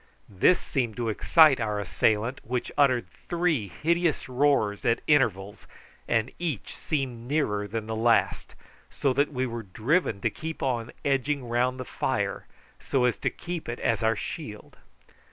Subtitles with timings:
[0.29, 5.67] This seemed to excite our assailant, which uttered three hideous roars at intervals,
[6.07, 8.55] and each seemed nearer than the last,
[8.89, 12.47] so that we were driven to keep on edging round the fire
[12.79, 14.77] so as to keep it as our shield.